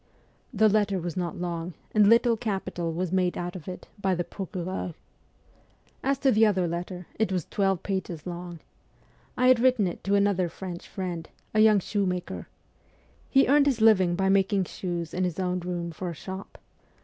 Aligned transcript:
The 0.51 0.67
letter 0.67 0.97
was 0.99 1.15
not 1.15 1.37
long, 1.37 1.75
and 1.91 2.07
little 2.09 2.35
capital 2.35 2.91
was 2.91 3.11
made 3.11 3.37
out 3.37 3.55
of 3.55 3.67
it 3.67 3.87
by 4.01 4.15
the 4.15 4.23
procureur. 4.23 4.95
As 6.01 6.17
to 6.17 6.31
the 6.31 6.43
other 6.43 6.67
letter, 6.67 7.05
it 7.19 7.31
was 7.31 7.45
twelve 7.45 7.83
pages 7.83 8.25
long. 8.25 8.61
I 9.37 9.47
had 9.47 9.59
written 9.59 9.85
it 9.85 10.03
to 10.05 10.15
another 10.15 10.49
French 10.49 10.87
friend, 10.87 11.29
a 11.53 11.59
young 11.59 11.79
shoe 11.79 12.07
maker. 12.07 12.47
He 13.29 13.47
earned 13.47 13.67
his 13.67 13.79
living 13.79 14.15
by 14.15 14.27
making 14.27 14.63
shoes 14.63 15.13
in 15.13 15.23
his 15.23 15.39
own 15.39 15.59
room 15.59 15.91
for 15.91 16.09
a 16.09 16.15
shop. 16.15 16.57